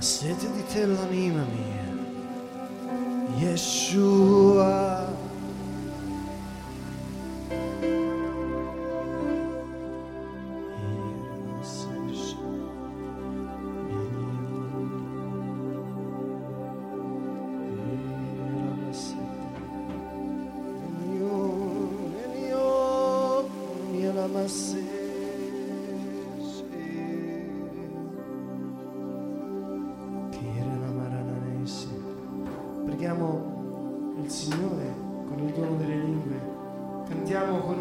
[0.00, 1.84] sete di te l'anima mia,
[3.38, 5.09] Yeshua.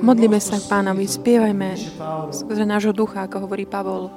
[0.10, 1.78] Modlíme sa k Pánovi, spievajme
[2.34, 4.10] skrze nášho ducha, ako hovorí Pavol.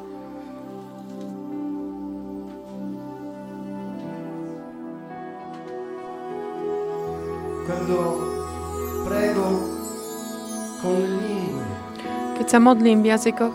[12.40, 13.52] Keď sa modlím v jazykoch,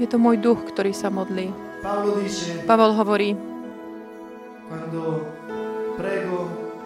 [0.00, 1.52] je to môj duch, ktorý sa modlí.
[2.64, 3.36] Pavol hovorí,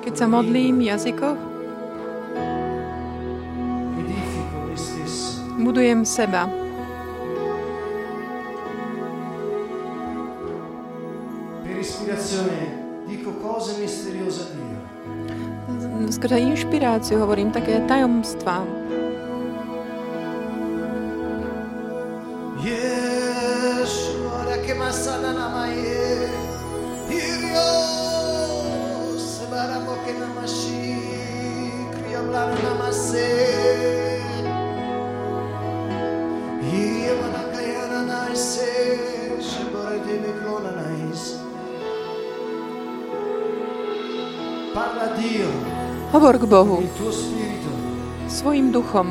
[0.03, 1.53] keď sa modlím v jazykoch,
[5.64, 6.50] budujem seba.
[16.10, 18.64] Skrze inšpiráciu hovorím také tajomstvá.
[22.64, 24.44] Yeshua,
[38.34, 41.39] manakayana naise, shebore deve clona nais.
[44.75, 45.50] Parla Dio
[46.12, 46.83] Hovor k Bohu
[48.28, 49.09] svojim duchom.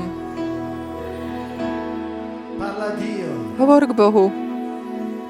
[2.59, 4.31] Parla a Dio Hovor k Bohu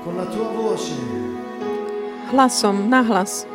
[0.04, 0.94] con la tua voce.
[2.32, 3.46] hlasom, nahlas.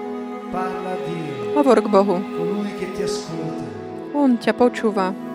[0.53, 2.23] Parla a Dio Hovor k Bohu.
[2.39, 3.67] colui che ti ascolta.
[4.15, 5.28] On ťa počúva.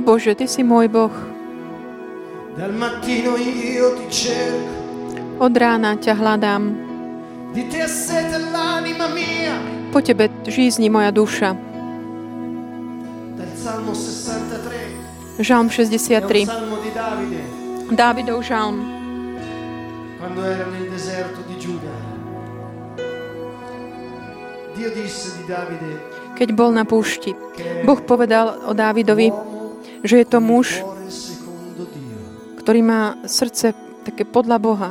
[0.00, 1.12] O Bože, Ty si môj Boh.
[5.36, 6.62] Od rána ťa hľadám.
[9.92, 11.52] Po Tebe žízni moja duša.
[13.36, 16.48] Dal Salmo 63 Žalm È un 63.
[16.48, 17.40] salmo di Davide
[17.92, 18.80] Dávidov žalm.
[20.16, 21.92] quando era nel deserto di Giuda.
[24.72, 25.92] Dio disse di Davide
[26.40, 27.36] Keď bol na púšti,
[27.84, 29.49] Boh povedal o Dávidovi,
[30.04, 30.80] že je to muž,
[32.60, 33.72] ktorý má srdce
[34.04, 34.90] také podľa Boha.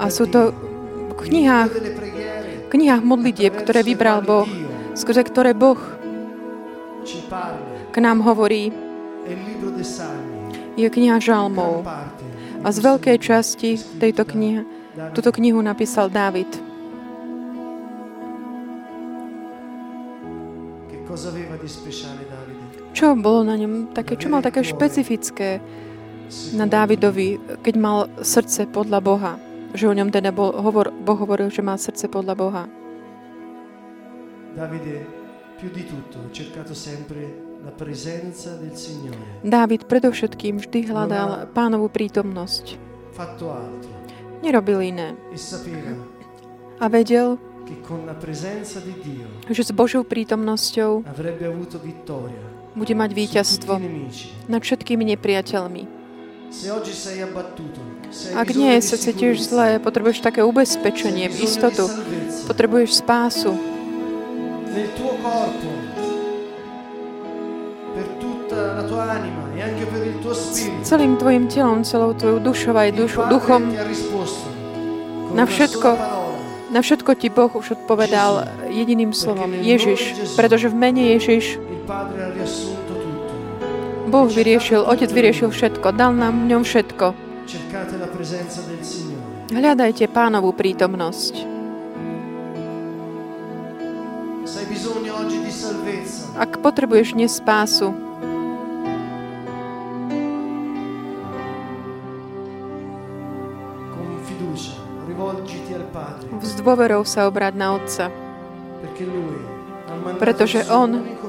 [0.00, 0.56] A sú to
[1.10, 1.72] v knihách,
[2.64, 4.48] v knihách modlitieb, ktoré vybral Boh,
[4.96, 5.76] skrze ktoré Boh
[7.90, 8.72] k nám hovorí,
[10.76, 11.84] je kniha žalmov.
[12.60, 14.64] A z veľkej časti tejto knihy,
[15.16, 16.69] túto knihu napísal Dávid.
[23.00, 25.56] Čo bolo na ňom také, čo mal také špecifické
[26.52, 29.32] na Dávidovi, keď mal srdce podľa Boha?
[29.72, 32.68] Že o ňom teda bol, hovor, Boh hovoril, že má srdce podľa Boha.
[39.48, 42.76] Dávid predovšetkým vždy hľadal pánovú prítomnosť.
[44.44, 45.16] Nerobil iné.
[45.32, 45.40] e
[46.76, 47.40] A vedel,
[49.48, 51.00] že s Božou prítomnosťou
[52.74, 53.72] bude mať víťazstvo
[54.46, 55.82] nad všetkými nepriateľmi.
[58.34, 61.86] Ak nie, sa cítiš zle, potrebuješ také ubezpečenie, istotu,
[62.50, 63.54] potrebuješ spásu
[70.82, 73.62] celým tvojim telom, celou tvojou dušou aj dušu, duchom.
[75.34, 75.88] Na všetko,
[76.74, 79.54] na všetko ti Boh už odpovedal jediným slovom.
[79.54, 81.58] Ježiš, pretože v mene Ježiš
[84.10, 87.06] Boh vyriešil, Otec vyriešil všetko, dal nám v ňom všetko.
[89.50, 91.34] Hľadajte pánovú prítomnosť.
[96.38, 97.90] Ak potrebuješ dnes spásu,
[106.38, 108.06] s dôverou sa obrať na Otca,
[110.18, 111.19] Pretože On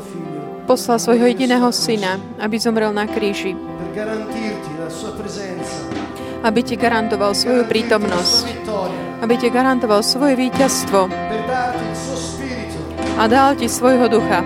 [0.72, 3.60] poslal svojho jediného syna, aby zomrel na kríži,
[6.48, 8.72] aby ti garantoval svoju prítomnosť,
[9.20, 11.12] aby ti garantoval svoje víťazstvo.
[13.20, 14.40] A dal ti svojho ducha,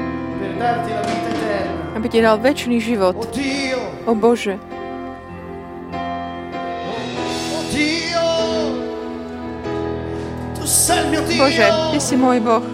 [1.94, 3.14] aby ti dal väčší život.
[4.10, 4.58] O Bože.
[11.38, 12.66] Bože, Ty si môj Boh.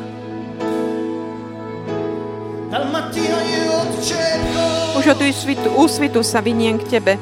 [5.02, 7.18] Už od úsvitu, úsvitu sa viniem k Tebe.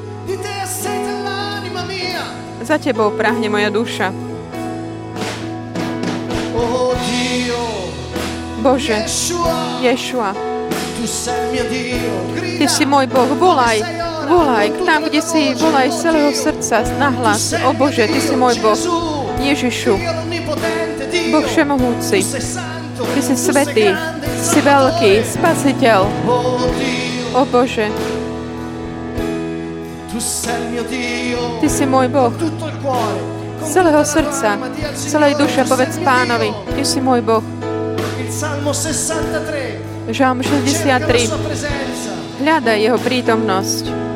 [2.60, 4.12] Za Tebou prahne moja duša.
[8.60, 9.00] Bože,
[9.80, 10.36] Ješua.
[12.60, 13.80] Ty si môj Boh, volaj,
[14.28, 17.56] volaj, tam, kde si, volaj z celého srdca, nahlas.
[17.64, 18.76] O Bože, Ty si môj Boh,
[19.40, 19.96] Ježišu,
[21.32, 22.28] Boh všemohúci,
[23.00, 23.96] Ty si svetý,
[24.36, 26.04] si veľký, spasiteľ.
[27.30, 27.88] O Bože.
[31.62, 34.58] Ty si môj Boh, z celého srdca,
[34.98, 36.50] celej duše povedz pánovi.
[36.74, 37.46] Ty si môj Boh.
[38.18, 40.10] Il Salmo 63.
[40.10, 41.30] Žalm Cerca la 63.
[41.30, 42.12] sua presenza.
[42.42, 44.09] Hľadaj jeho prítomnosť.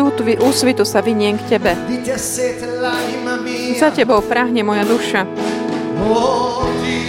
[0.00, 1.76] Útvi, úsvitu sa viniem k Tebe.
[3.76, 5.28] Za Tebou prahne moja duša.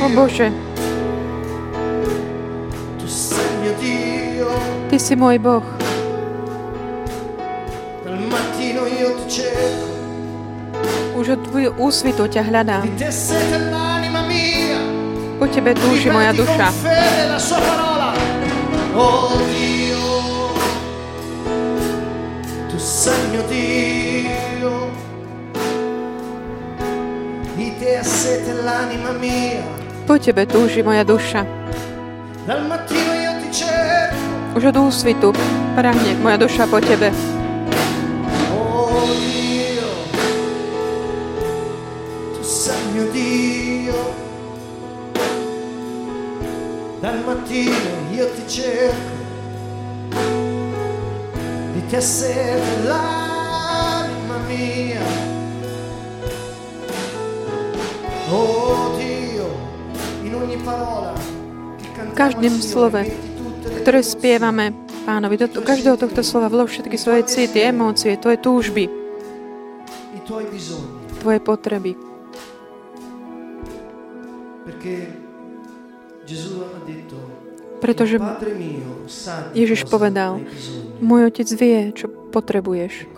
[0.03, 0.51] O Bože.
[4.91, 5.63] Ty si môj Boh.
[11.15, 12.83] Už od Tvoju úsvitu ťa hľadám.
[15.39, 16.67] Po Tebe túži moja duša.
[18.91, 19.50] Oh
[23.01, 24.73] sei il mio Dio.
[27.55, 29.63] Di te sete l'anima mia.
[30.05, 31.41] Po Tebe túži moja duša.
[32.45, 34.53] Dal mattino io ti cerco.
[34.53, 35.33] Už od úsvitu
[35.73, 37.09] prahne moja duša po Tebe.
[38.53, 39.89] Oh Dio,
[42.37, 43.97] tu sei mio Dio.
[47.01, 49.10] Dal mattino io ti cerco,
[51.91, 55.03] te sete l'anima mia.
[58.31, 59.51] Oh Dio,
[60.23, 61.11] in ogni parola
[61.91, 63.11] cantiamo každém slove,
[63.83, 64.71] ktoré spievame
[65.03, 65.35] pánovi.
[65.35, 68.87] Do každého tohto slova vlož všetky svoje city, emócie, tvoje túžby,
[71.19, 71.99] tvoje potreby.
[74.63, 75.11] Perché
[76.23, 77.50] Gesù ha detto,
[77.81, 78.21] Pretože
[79.57, 80.39] Ježiš povedal,
[81.01, 83.09] môj otec vie, čo potrebuješ.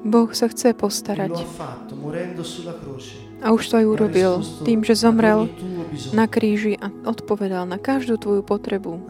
[0.00, 1.36] Boh sa chce E postarať.
[3.40, 5.48] A už to aj urobil tým, že zomrel
[6.16, 9.00] na kríži a odpovedal na každú tvoju potrebu.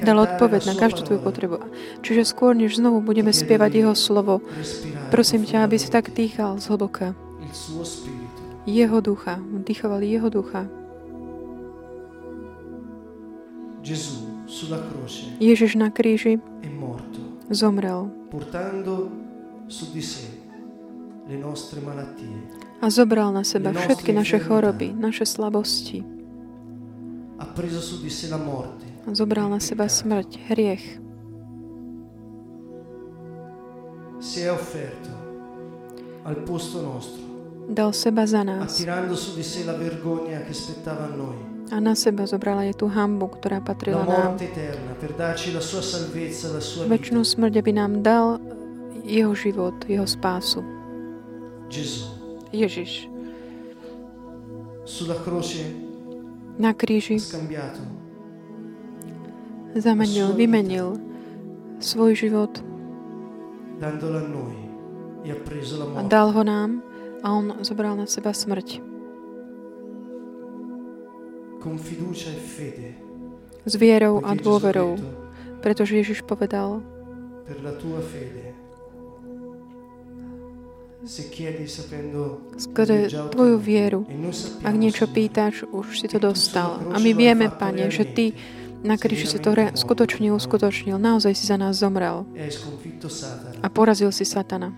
[0.00, 1.56] Dal odpoveď na každú tvoju potrebu.
[2.00, 4.40] Čiže skôr, než znovu budeme spievať jeho slovo,
[5.10, 7.16] prosím ťa, aby si tak dýchal zhlboka.
[8.68, 9.40] Jeho ducha.
[9.40, 10.68] Dýchoval jeho ducha.
[15.40, 16.40] Ježiš na kríži
[17.48, 18.10] zomrel
[22.80, 26.04] a zobral na seba všetky naše choroby, naše slabosti.
[29.06, 31.07] A zobral na seba smrť, hriech.
[34.18, 35.08] Si è offerto
[36.24, 37.22] al posto nostro,
[37.68, 38.72] Dal seba za nás.
[38.72, 41.36] attirando su di sé la vergogna che spettava a noi,
[41.70, 44.32] A na seba zobral aj tú hambu, ktorá la patrila nám.
[44.32, 48.40] morte eterna, per darci la sua salvezza, la sua Večnú smrť, aby nám dal
[49.04, 50.64] jeho život, jeho spásu.
[52.48, 53.12] Ježiš
[56.56, 57.20] na kríži
[59.76, 60.96] zamenil, vymenil
[61.78, 62.56] svoj život
[65.94, 66.82] a dal ho nám
[67.22, 68.82] a on zobral na seba smrť.
[71.58, 72.94] E
[73.66, 74.98] S vierou a dôverou,
[75.62, 76.82] pretože Ježiš povedal,
[82.58, 82.98] skrze
[83.30, 84.02] Tvoju vieru.
[84.10, 84.14] e
[84.66, 86.82] Ak niečo pýtaš, už si to dostal.
[86.90, 88.34] A my vieme, Pane, že Ty
[88.82, 90.98] na kríži si to re- skutočne uskutočnil.
[90.98, 92.26] Naozaj si za nás zomrel
[93.62, 94.74] a porazil si Satana.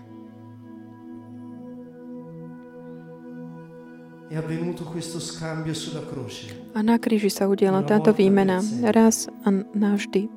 [6.71, 8.63] A na kríži sa udiela táto výmena
[8.95, 10.31] raz a navždy.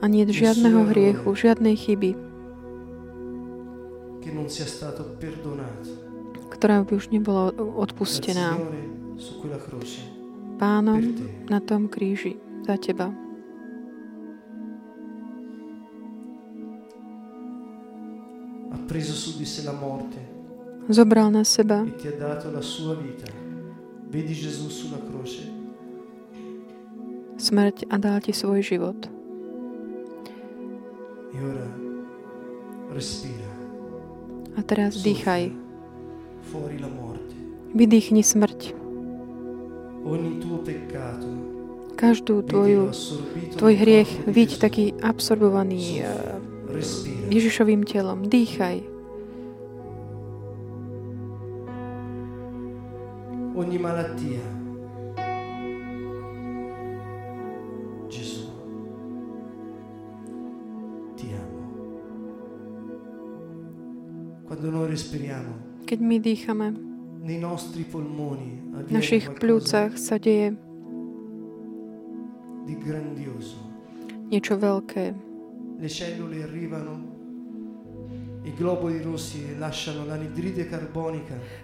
[0.00, 2.16] A nie žiadneho hriechu, žiadnej chyby,
[6.48, 8.56] ktorá by už nebola odpustená
[10.58, 11.00] Pánom
[11.50, 13.10] na tom kríži za teba.
[20.88, 21.82] Zobral na seba
[27.44, 28.96] smrť a dal ti svoj život.
[34.54, 35.50] A teraz dýchaj.
[37.74, 38.83] Vydýchni smrť.
[40.04, 41.24] Ogni tuo peccato.
[41.96, 42.92] Každú tvoju,
[43.56, 44.60] tvoj hriech Gesù.
[44.60, 46.36] taký absorbovaný eh.
[47.32, 48.28] Ježišovým telom.
[48.28, 48.84] Dýchaj.
[53.56, 54.44] Ogni malattia.
[58.12, 58.52] Gesù.
[61.16, 61.62] Ti amo.
[64.44, 65.52] Quando noi respiriamo,
[65.88, 66.93] Keď my dýchame,
[67.24, 70.52] v našich pľúcach sa deje
[74.28, 75.04] niečo veľké.
[75.80, 77.13] Le cellule arrivano,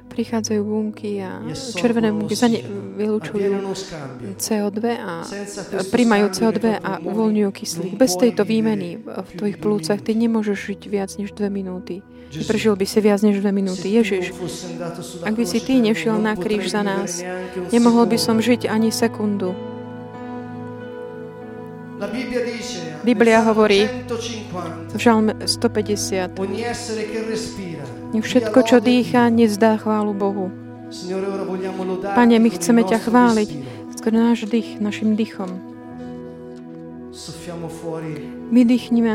[0.08, 2.32] Prichádzajú bunky a e červené bunky.
[2.32, 2.64] Avviene
[2.96, 4.32] vylúčujú uno scambio.
[4.40, 5.60] CO2 a questo
[5.92, 7.92] príjmajú scambio CO2 nei tuoi a uvoľňujú kyslík.
[8.00, 12.00] Bez tejto výmeny v tvojich plúcach ty nemôžeš žiť viac než dve minúty.
[12.48, 13.92] Prežil by si viac než dve minúty.
[13.92, 14.32] Ježiš,
[15.20, 17.20] ak by si ty nešiel na kríž za nás,
[17.68, 19.52] nemohol by som žiť ani sekundu.
[22.00, 26.38] La Bibbia dice Biblia hovorí 150, v Žalme 150.
[26.38, 30.50] ogni essere che respira Nech všetko, čo dýcha, nezdá chválu Bohu.
[32.02, 33.50] Pane, my chceme ťa chváliť
[33.94, 35.50] skrz náš dých, našim dýchom.
[38.50, 39.12] Vydýchnime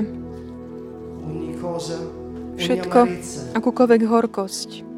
[2.56, 3.00] Všetko.
[3.51, 4.96] akúkoľvek horkosť.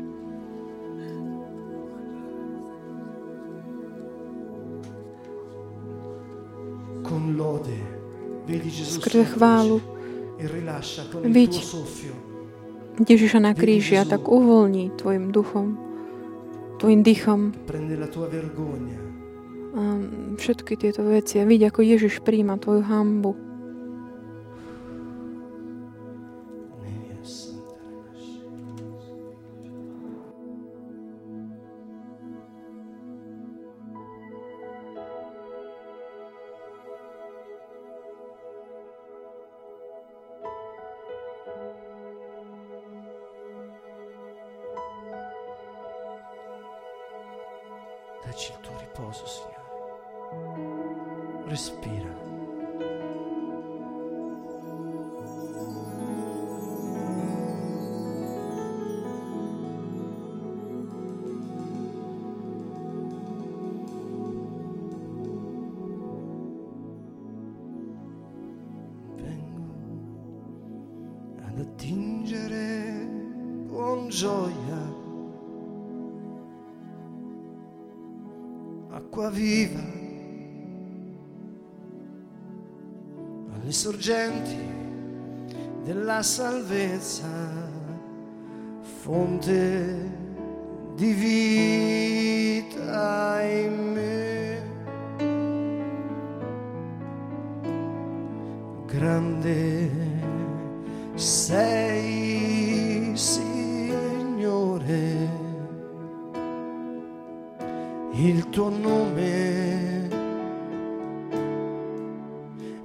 [7.07, 7.86] con lode.
[8.83, 9.81] Skrze chválu
[10.39, 10.47] e
[11.27, 11.55] Vidť.
[12.97, 15.77] Ježiša na kríži a tak uvoľní tvojim duchom,
[16.81, 17.53] tvojim dýchom
[19.77, 19.83] a
[20.41, 23.46] všetky tieto veci a vidí, ako Ježiš príjma tvoju hambu.
[48.37, 49.65] Dacci il tuo riposo, Signore.
[51.47, 52.26] Respira.
[86.21, 87.27] Salvezza,
[89.01, 90.09] fonte
[90.95, 92.67] di vita
[93.43, 94.15] in me.
[98.85, 99.89] Grande
[101.15, 103.77] sei, Signore
[108.19, 110.07] il tuo nome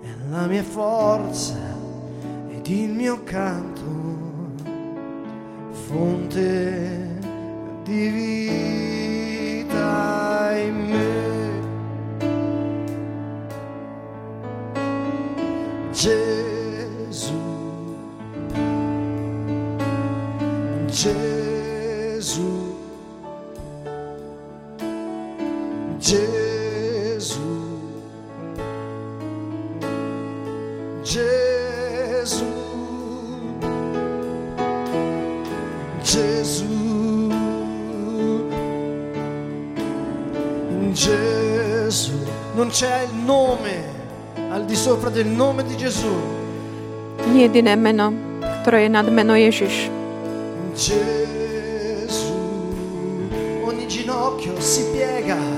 [0.03, 1.72] è la mia forza
[2.62, 3.90] ed il mio canto,
[5.71, 7.19] fonte
[7.83, 8.09] di
[9.66, 11.11] vita in me.
[15.90, 17.35] Gesù,
[20.87, 21.32] Gesù.
[45.23, 46.11] del nome di Gesù.
[47.31, 48.11] Jediné meno,
[48.62, 49.87] ktoré je nad meno Ježiš.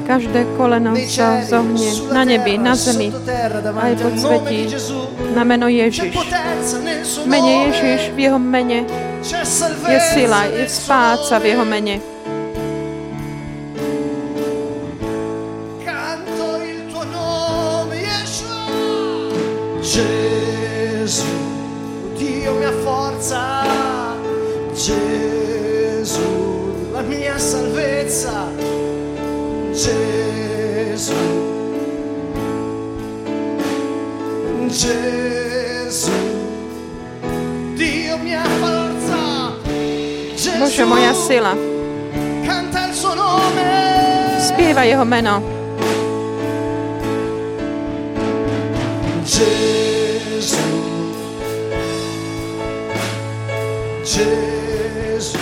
[0.04, 3.09] Každé koleno sa zohne na nebi, na zemi,
[3.73, 4.68] aj pod svetí,
[5.33, 6.12] na meno Ježiš.
[7.25, 8.85] Mene Ježiš, v jeho mene
[9.88, 12.13] je sila, je spáca v jeho mene.
[40.75, 41.54] Bože, moja sila.
[44.43, 45.39] Spieva jeho meno.
[49.23, 50.58] Gesù,
[54.02, 55.39] Gesù,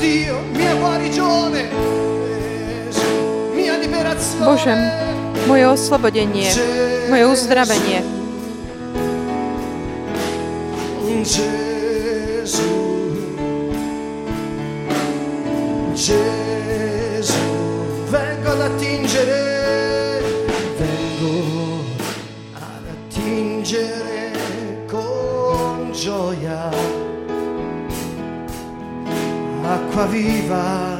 [0.00, 1.68] Dio, mia guarigione,
[2.88, 3.12] Gesù,
[3.52, 4.40] mia liberazione.
[4.40, 4.72] Bože,
[5.44, 6.48] moje oslobodenie,
[7.12, 8.00] moje uzdravenie.
[11.20, 11.69] Gesù,
[16.10, 17.38] Gesù,
[18.10, 20.18] vengo ad attingere,
[20.74, 21.86] vengo
[22.58, 24.34] ad attingere
[24.90, 26.66] con gioia,
[29.62, 30.98] acqua viva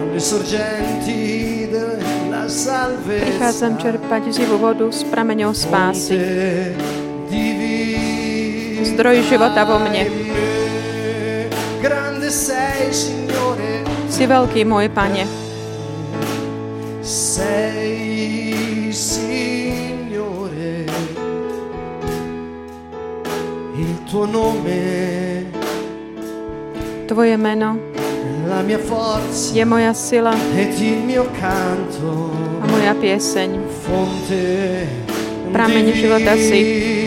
[0.00, 3.28] alle sorgenti della salvezza.
[3.28, 6.16] Prichádzam čerpať živú vodu s prameňou spásy.
[8.88, 10.08] Zdroj života vo mne.
[14.08, 15.24] Si veľký, môj Pane.
[17.04, 20.88] sei, Signore.
[23.76, 25.44] Il tuo nome,
[27.04, 27.94] Tvoje meno
[28.48, 32.30] la mia forza je moja sila ed il mio canto.
[32.62, 33.50] a moja pieseň.
[33.84, 34.86] fonte
[35.52, 37.03] Prameň života si.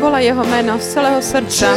[0.00, 1.70] Volá jeho meno z celého srdca.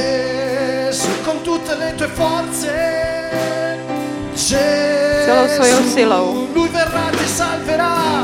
[5.25, 6.25] Celou svojou silou.
[6.55, 8.23] Lui verrà, ti salverà,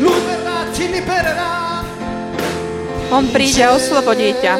[0.00, 1.84] lui verrà, ti libererà.
[3.10, 4.58] On príde a oslobodí ťa.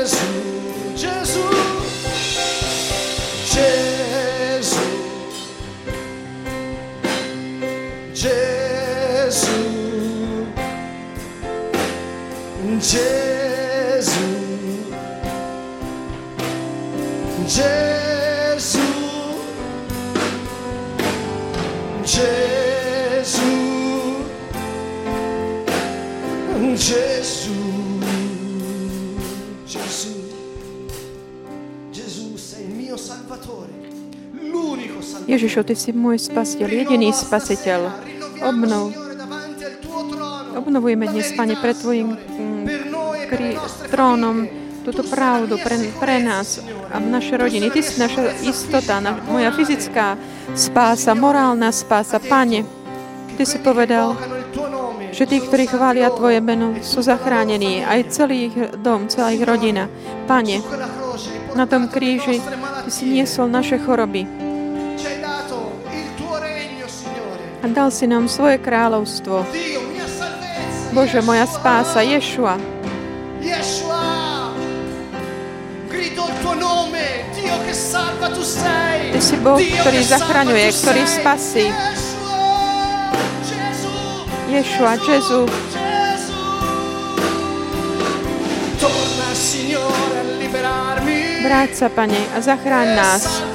[35.24, 37.90] Ježišu, Ty si môj spasiteľ, jediný spasiteľ.
[38.44, 38.94] Obnov.
[40.54, 42.14] Obnovujeme dnes, Pane, pred Tvojim
[43.28, 43.58] kri-
[43.90, 44.46] trónom
[44.84, 46.60] túto pravdu pre, pre nás
[46.92, 47.72] a naše rodiny.
[47.72, 50.20] Ty si naša istota, na, moja fyzická
[50.52, 52.20] spása, morálna spása.
[52.20, 52.68] Pane,
[53.34, 54.14] Ty si povedal,
[55.10, 57.82] že tí, ktorí chvália Tvoje meno, sú zachránení.
[57.82, 59.88] Aj celý ich dom, celá ich rodina.
[60.28, 60.60] Pane,
[61.56, 62.38] na tom kríži
[62.84, 64.44] Ty si niesol naše choroby
[67.64, 69.48] a dal si nám svoje kráľovstvo.
[70.92, 72.73] Bože, moja spása, Ješua.
[79.14, 81.66] Ty si Boh, ktorý zachraňuje, ktorý spasí.
[84.48, 85.44] Ješua, Jezu.
[91.44, 93.53] Vráť sa, Pane, a zachráň nás.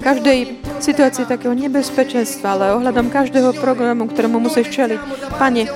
[0.00, 0.38] Každej
[0.80, 5.00] situácii takého nebezpečenstva, ale ohľadom každého programu, ktorému musíš čeliť.
[5.36, 5.68] Pane,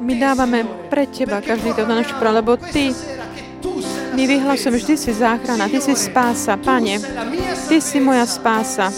[0.00, 0.62] my dávame
[0.92, 2.92] pred Teba každý to náš problém, lebo Ty,
[4.14, 6.54] my vyhlasujeme, že Ty si záchrana, Ty si spása.
[6.60, 7.00] Pane,
[7.66, 8.92] Ty si moja spása.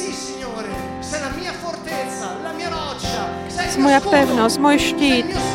[3.69, 5.48] Si moja pevnosť, môj štít.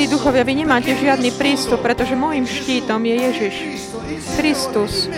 [0.00, 3.54] Zlí duchovia, vy nemáte žiadny prístup, pretože môjim štítom je Ježiš.
[4.32, 5.12] Kristus.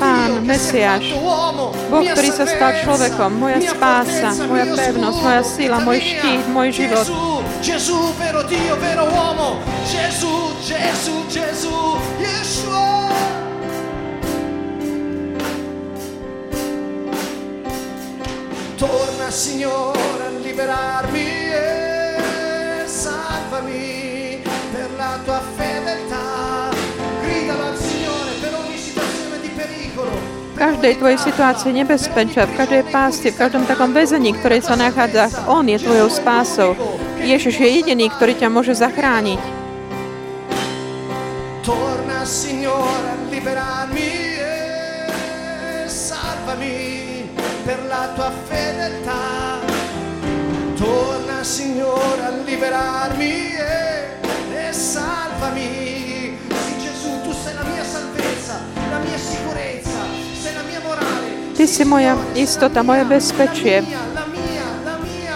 [0.00, 1.12] Pán, Mesiáš,
[1.92, 7.04] Boh, ktorý sa stal človekom, moja spása, moja pevnosť, moja sila, môj štít, môj život.
[18.80, 21.41] Torna, Signore, a liberarmi
[23.62, 26.70] salvami per la tua fedeltà.
[27.22, 30.10] Gridalo al Signore per ogni situazione di pericolo.
[30.56, 35.66] Každej tvojej situácii nebezpečia, v každej pásti, v každom takom väzení, ktoré sa nachádza, On
[35.66, 36.76] je tvojou spásou.
[37.22, 39.42] Ježiš je jediný, ktorý ťa môže zachrániť.
[41.62, 42.26] Torna,
[43.30, 47.30] liberarmi e salvami
[47.62, 49.61] per la tua fedeltà.
[51.42, 56.38] Torna, Signore, a liberarmi e, e salvami.
[56.48, 59.98] Sì, Gesù, tu sei la mia salvezza, la mia sicurezza,
[60.40, 61.52] sei la mia morale.
[61.54, 63.82] Ty si moja istota, moje bezpečie.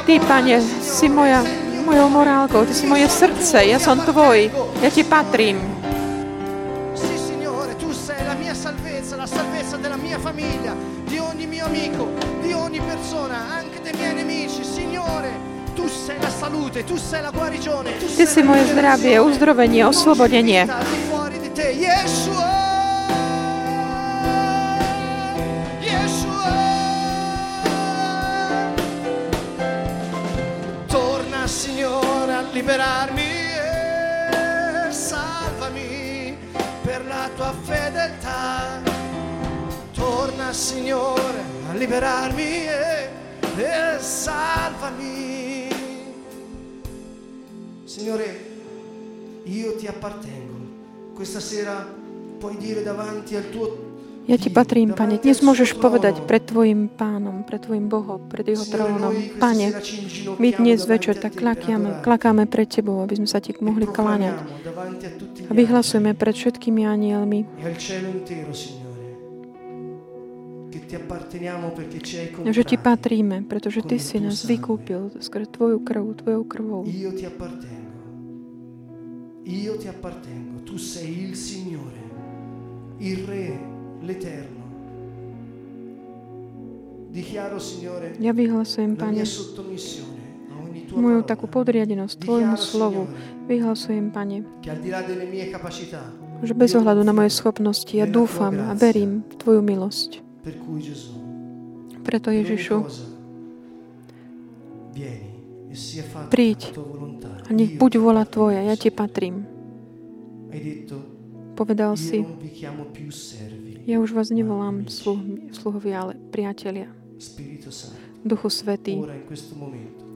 [0.06, 1.42] Ty, Pane, si moja
[1.84, 4.50] mojou morálkou, ty si moje srdce, ja som tvoj,
[4.82, 5.58] ja ti patrím.
[6.94, 10.74] Sì, Signore, tu sei la mia salvezza, la salvezza della mia famiglia,
[11.06, 12.10] di ogni mio amico,
[12.42, 14.62] di ogni persona, anche dei miei nemici.
[14.62, 15.45] Signore,
[15.76, 20.66] tu sei la salute, tu sei la guarigione, tu Ty si moje zdravie, uzdrovenie, oslobodenie.
[21.56, 22.56] Yeshua.
[32.56, 36.34] liberarmi e salvami
[36.82, 38.80] per la tua fedeltà.
[39.92, 43.10] Torna Signore a liberarmi e,
[43.56, 45.25] e salvami.
[47.96, 48.28] Signore,
[49.44, 50.52] io ti appartengo.
[51.14, 51.80] Questa sera
[52.38, 53.94] puoi dire davanti al tuo
[54.26, 55.16] Ja ti patrím, Pane.
[55.16, 59.16] Dnes môžeš povedať pred Tvojim Pánom, pred Tvojim Bohom, pred Jeho trónom.
[59.40, 59.72] Pane,
[60.36, 64.44] my dnes večer tak klakiame, klakáme pred Tebou, aby sme sa Ti mohli kláňať.
[65.48, 67.48] A vyhlasujeme pred všetkými anielmi,
[72.44, 76.82] že Ti patríme, pretože Ty si nás vykúpil skôr Tvoju krv, Tvojou krvou.
[79.46, 80.62] Io ti appartengo.
[80.66, 82.02] Tu sei il Signore,
[82.98, 83.58] il Re,
[84.02, 84.64] l'Eterno.
[88.20, 89.24] Ja vyhlasujem, Pane,
[90.92, 93.08] moju takú podriadenosť Tvojmu slovu.
[93.48, 94.44] Vyhlasujem, Pane,
[96.42, 100.20] že bez ohľadu na moje schopnosti ja dúfam a verím v Tvoju milosť.
[102.04, 102.76] Preto Ježišu,
[106.32, 106.74] príď
[107.46, 109.46] a nech buď vola Tvoja, ja Ti patrím.
[111.56, 112.24] Povedal si,
[113.86, 115.20] ja už vás nevolám sluh,
[115.52, 116.92] sluhovia, ale priatelia.
[118.26, 119.00] Duchu Svetý,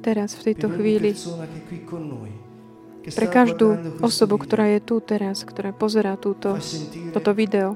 [0.05, 1.17] teraz v tejto chvíli,
[3.01, 6.61] pre každú osobu, ktorá je tu teraz, ktorá pozerá túto,
[7.17, 7.73] toto video,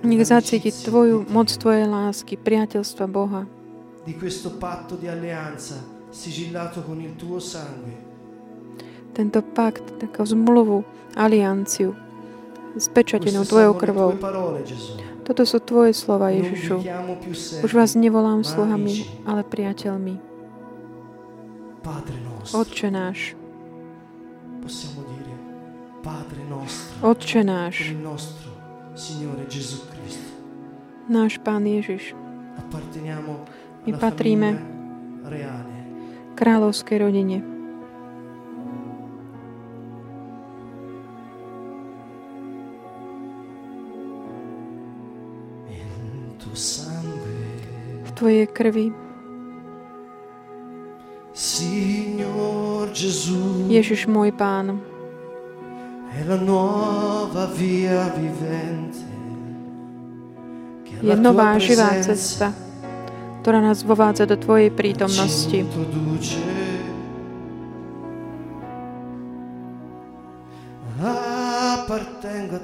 [0.00, 3.44] nech zacíti Tvoju moc Tvojej lásky, priateľstva Boha.
[4.06, 8.06] Di questo patto di alleanza sigillato con il tuo sangue.
[9.10, 10.84] Tento pakt, takú zmluvu,
[11.18, 11.96] alianciu,
[12.78, 14.14] spečatenou Tvojou krvou.
[15.26, 16.86] Toto sú Tvoje slova, Ježišu.
[17.66, 20.22] Už vás nevolám sluhami, ale priateľmi.
[22.54, 23.34] Otče náš.
[27.02, 27.74] Otče náš.
[31.10, 32.14] Náš Pán Ježiš.
[33.86, 34.58] My patríme
[36.34, 37.38] kráľovskej rodine.
[48.16, 48.88] Tvojej krvi.
[53.68, 54.80] Ježiš môj Pán.
[60.96, 62.56] Je nová živá cesta,
[63.46, 65.62] ktorá nás vovádza do Tvojej prítomnosti.
[70.98, 72.62] Appartengo a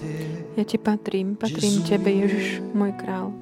[0.00, 0.16] te.
[0.56, 3.36] Ja ti patrím, patrím tebe, Ježiš, môj král.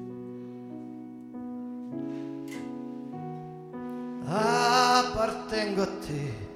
[4.27, 6.48] Appartengo a te.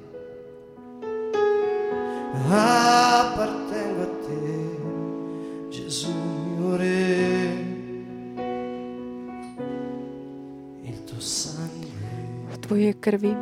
[13.04, 13.36] Krvi.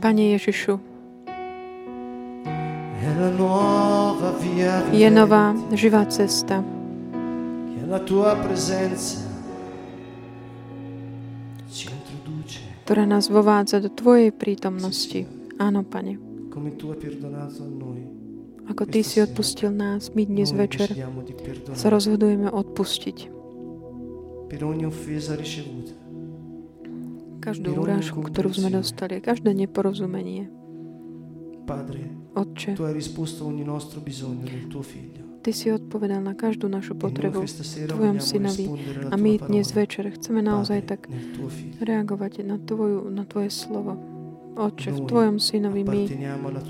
[0.00, 0.80] Pane Ježišu,
[4.92, 6.64] je nová živá cesta,
[12.84, 15.28] ktorá nás vovádza do Tvojej prítomnosti.
[15.60, 16.16] Áno, Pane.
[18.68, 20.92] Ako Ty si odpustil nás, my dnes večer
[21.76, 23.39] sa rozhodujeme odpustiť.
[27.40, 30.50] Každú urážku, ktorú sme dostali, každé neporozumenie.
[32.34, 32.74] Otče.
[35.40, 38.66] Ty si odpovedal na každú našu E potrebu sera Tvojom synovi.
[39.08, 41.08] a my dnes večer chceme naozaj tak
[41.80, 44.19] reagovať na, tvoju, na Tvoje slovo.
[44.56, 46.02] Otče, v Tvojom synovi my,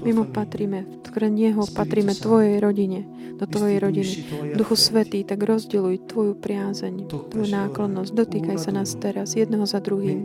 [0.05, 3.09] my mu patríme, v Neho patríme Tvojej rodine,
[3.41, 4.13] do Tvojej rodiny.
[4.55, 4.75] Duchu.
[4.77, 8.11] Svetý, tak rozdeluj Tvoju priazeň, Tvoju náklonnosť.
[8.13, 10.25] Dotýkaj sa nás teraz, jedného za druhým.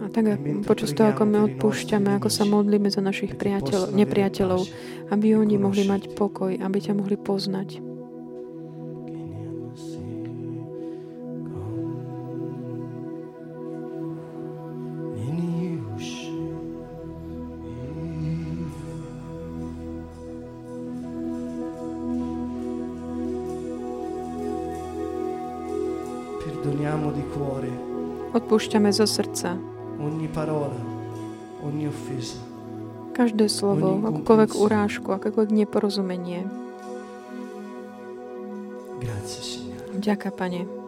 [0.00, 3.92] A tak e mentre počas toho, ako my odpúšťame, ako sa modlíme za našich priateľ,
[3.92, 4.64] nepriateľov,
[5.12, 7.89] aby oni mohli mať pokoj, aby ťa mohli poznať.
[28.50, 29.54] Odpúšťame zo srdca
[30.02, 30.74] ogni parola,
[31.62, 32.42] ogni offesa.
[33.14, 36.42] každé slovo, akúkoľvek urážku, akékoľvek neporozumenie.
[38.98, 39.94] Grazie Signore.
[40.02, 40.79] Ďaká, Pane.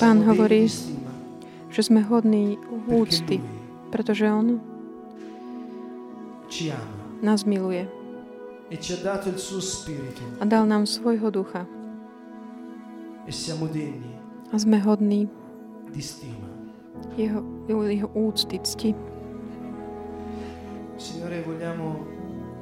[0.00, 0.64] Pán hovorí,
[1.68, 2.56] že sme hodní
[2.88, 3.44] úcty,
[3.92, 4.56] pretože On
[6.48, 7.04] ci ama.
[7.20, 7.84] nás miluje
[8.72, 8.76] e
[10.40, 11.68] a dal nám svojho ducha.
[13.28, 13.32] E
[14.52, 15.28] a sme hodní.
[17.16, 18.90] Jeho, jeho úcty, cti.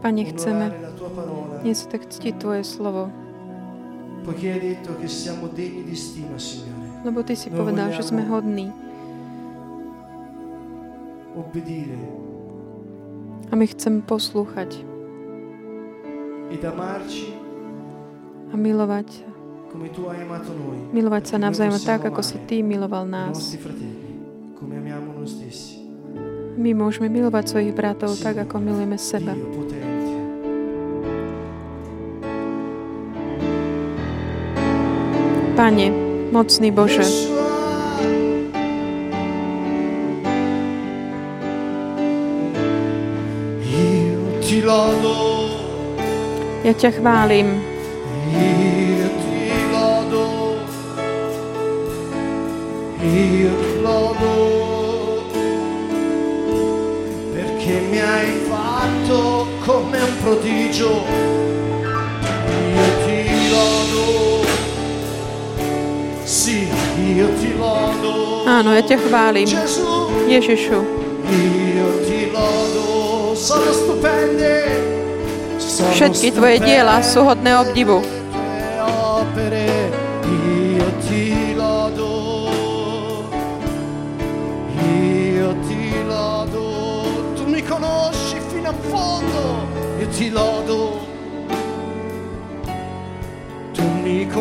[0.02, 0.64] Pane, chceme
[1.62, 3.06] dnes tak ctiť Tvoje slovo,
[7.02, 8.70] lebo Ty si povedal, že sme hodní
[13.46, 14.70] a my chceme poslúchať
[18.48, 19.08] a milovať,
[20.92, 23.56] milovať sa navzájom tak, ako si Ty miloval nás.
[26.56, 29.32] My môžeme milovať svojich bratov tak, ako milujeme seba.
[35.52, 35.86] Pane,
[36.34, 37.06] mocný Bože,
[46.62, 47.58] ja ťa chválim,
[53.02, 53.71] io
[59.12, 61.04] fatto come un prodigio,
[62.48, 64.44] io ti lodo,
[66.24, 66.68] sì,
[67.14, 68.44] io ti lodo.
[68.46, 69.46] Áno, ja ťa chválim.
[70.26, 70.78] Ježišu,
[71.30, 74.80] io ti lodo, sono stupende.
[75.62, 78.21] sono všetky Tvoje diela sú hodné obdivu.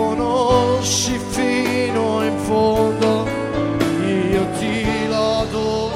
[0.02, 3.28] Conosci fino in fondo,
[4.06, 5.92] io ti lodo,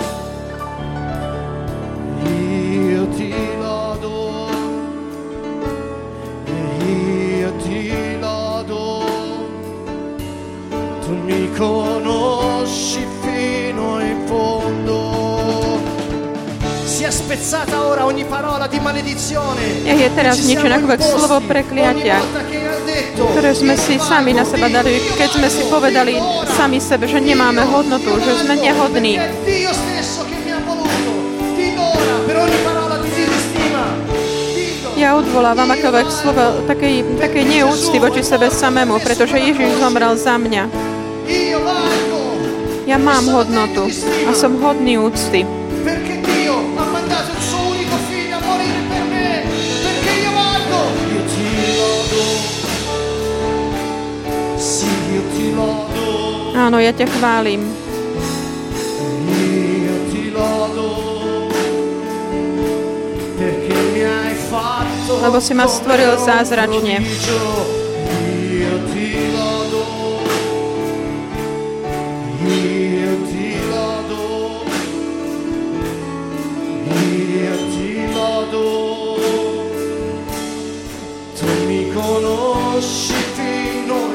[2.24, 4.14] io ti lodo.
[6.88, 9.04] Io ti lodo,
[11.02, 13.15] tu mi conosci fino
[19.86, 22.20] Nech je teraz zničené akokoľvek slovo prekliatia,
[23.16, 26.20] ktoré sme si sami na seba dali, keď sme si povedali
[26.60, 29.16] sami sebe, že nemáme hodnotu, že sme nehodní.
[34.96, 40.66] ja odvolávam akékoľvek slovo takej, takej neúcty voči sebe samému, pretože Ježiš zomrel za mňa.
[42.90, 43.86] Ja mám hodnotu
[44.26, 45.46] a som hodný úcty,
[56.66, 57.62] Áno, ja ťa chválim.
[65.22, 67.06] Lebo si ma stvoril zázračne.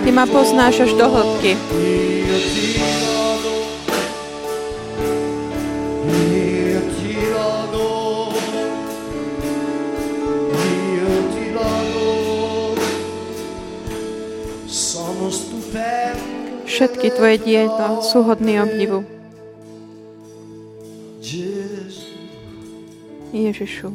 [0.02, 1.54] Ty ma poznáš až do hĺbky.
[16.80, 19.04] Všetky tvoje diela sú hodný obdivu.
[23.32, 23.88] Ježišu.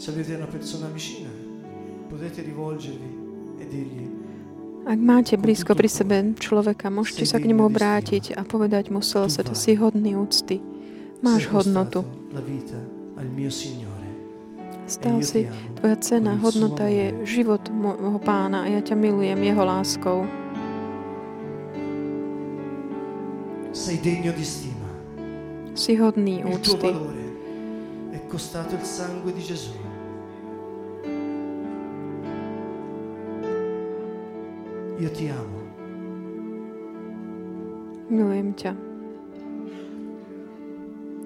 [0.00, 1.19] Se avete una persona vicina,
[4.90, 9.28] Ak máte blízko pri sebe človeka, môžete sa k nemu obrátiť a povedať mu celé
[9.28, 10.58] srdce, si hodný úcty.
[11.20, 12.00] Máš "Sei hodnotu.
[14.90, 15.46] Stal si,
[15.78, 20.26] tvoja cena, hodnota je život môjho pána a ja ťa milujem jeho láskou.
[25.78, 26.90] Si hodný úcty.
[35.00, 35.64] Io ti amo.
[38.12, 38.76] Milujem ťa.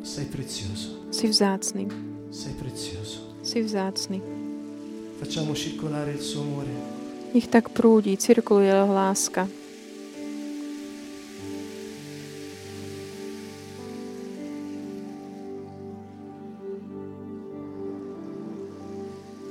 [0.07, 1.11] Sei prezioso.
[1.11, 1.91] Si vzácný.
[2.31, 3.35] Sei prezioso.
[3.43, 4.23] Si vzácný.
[5.19, 6.71] Facciamo circolare il suo amore.
[7.35, 9.51] Nech tak prúdi, cirkuluje jeho láska.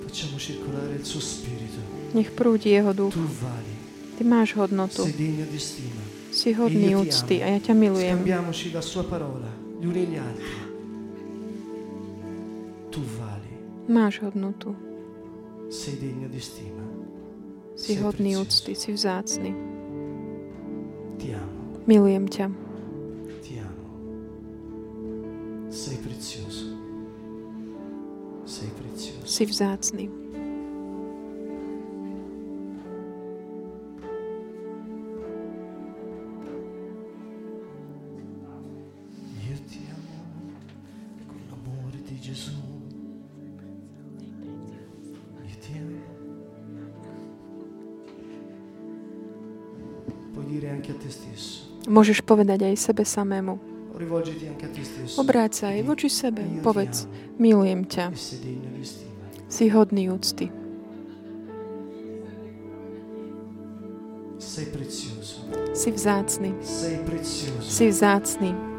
[0.08, 1.84] Facciamo circolare il suo spirito.
[2.16, 3.12] Nech prúdi jeho duch.
[3.12, 3.73] Tu vali.
[4.14, 5.04] Ty máš hodnotu.
[6.34, 8.18] Si hodný úcty a ja ťa milujem.
[8.22, 10.58] Scambiamoci la sua parola, gli uni gli altri.
[12.90, 13.54] Tu vali.
[13.90, 14.74] Máš hodnotu.
[15.70, 16.86] Sei degno di stima.
[17.74, 19.50] Si hodný úcty, si vzácný.
[21.18, 21.82] Ti amo.
[21.90, 22.54] Milujem ťa.
[23.42, 23.90] Ti amo.
[25.74, 26.70] Sei prezioso.
[28.46, 29.26] Sei prezioso.
[29.26, 30.06] Si vzácný.
[51.88, 53.60] Môžeš povedať aj sebe samému.
[55.20, 56.42] Obráť sa aj voči sebe.
[56.66, 57.06] Povedz,
[57.38, 58.10] milujem ťa.
[59.48, 60.50] Si hodný úcty.
[65.74, 66.52] Si vzácný.
[67.62, 68.73] Si vzácný.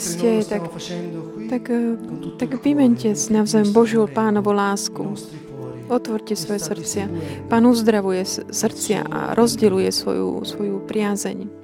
[0.00, 1.94] Tam, kde Mentre ste, noi lo tak, tak, eh,
[2.40, 5.04] tak vymente si navzájom Božiu pánovu lásku.
[5.90, 7.04] Otvorte svoje srdcia.
[7.50, 11.59] Pán uzdravuje srdcia a rozdeluje svoju, svoju priazeň.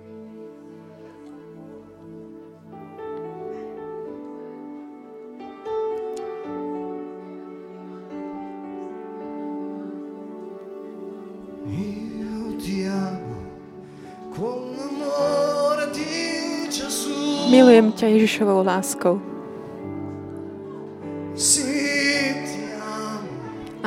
[17.47, 19.23] Milujem ťa Ježišovou láskou.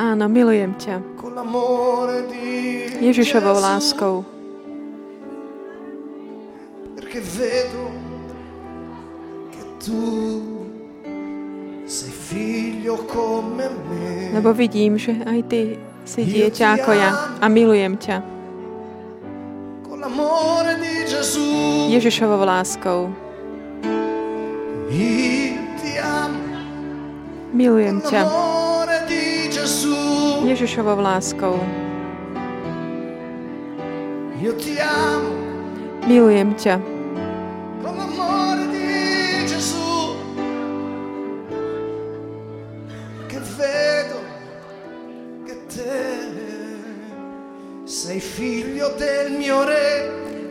[0.00, 0.96] Áno, milujem ťa
[3.00, 4.24] Ježišovou láskou.
[14.30, 15.60] Lebo vidím, že aj ty
[16.04, 18.16] si dieťa ako ja a milujem ťa.
[21.90, 23.29] Ježišovou láskou.
[27.54, 28.22] Milujem ťa.
[30.42, 31.62] Ježišovou láskou.
[36.10, 36.80] Milujem ťa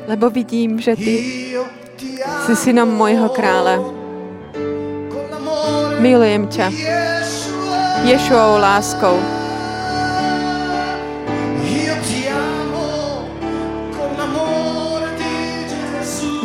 [0.09, 1.15] lebo vidím, že Ty
[2.49, 3.99] si synom môjho kráľa.
[6.00, 6.72] Milujem ťa.
[8.08, 9.20] Ješuovou láskou.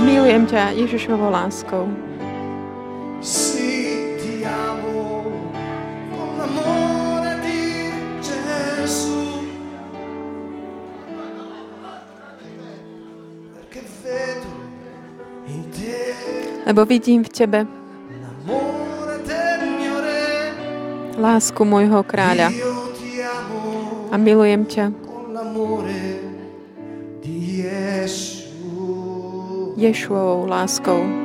[0.02, 1.86] Milujem ťa Ježišovou láskou.
[16.66, 17.83] Lebo vidím v Tebe
[21.24, 22.52] lásku môjho kráľa
[24.12, 24.92] a milujem ťa.
[29.74, 31.23] Ješuovou láskou.